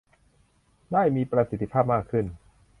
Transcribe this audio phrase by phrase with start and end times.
[0.91, 2.25] ได้มีประสิทธิภาพมากขึ้น